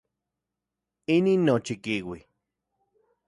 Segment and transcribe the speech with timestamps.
[1.15, 2.19] Inin nochikiui.